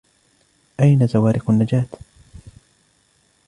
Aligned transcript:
أين 0.79 1.07
زوارق 1.07 1.49
النجاة؟ 1.49 1.85